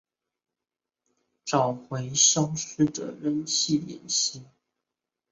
[1.45, 4.43] 找回消失的人氣點心